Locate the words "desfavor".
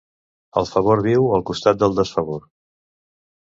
2.01-2.43